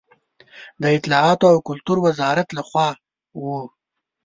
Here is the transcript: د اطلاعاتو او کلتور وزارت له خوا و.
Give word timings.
د 0.81 0.83
اطلاعاتو 0.97 1.45
او 1.53 1.57
کلتور 1.69 1.97
وزارت 2.05 2.47
له 2.57 2.61
خوا 2.67 2.89
و. 3.41 3.43